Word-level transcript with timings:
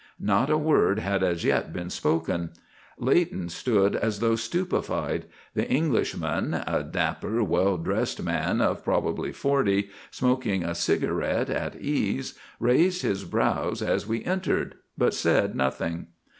Not 0.19 0.49
a 0.49 0.57
word 0.57 0.97
had 0.97 1.21
as 1.21 1.43
yet 1.45 1.71
been 1.71 1.91
spoken. 1.91 2.49
Leighton 2.97 3.49
stood 3.49 3.95
as 3.95 4.19
though 4.19 4.35
stupefied. 4.35 5.25
The 5.53 5.69
Englishman, 5.69 6.55
a 6.55 6.81
dapper, 6.91 7.43
well 7.43 7.77
dressed 7.77 8.19
man 8.23 8.61
of 8.61 8.83
probably 8.83 9.31
forty, 9.31 9.91
smoking 10.09 10.63
a 10.63 10.73
cigarette 10.73 11.51
at 11.51 11.75
ease, 11.79 12.33
raised 12.59 13.03
his 13.03 13.25
brows 13.25 13.83
as 13.83 14.07
we 14.07 14.25
entered, 14.25 14.73
but 14.97 15.13
said 15.13 15.53
nothing. 15.55 16.07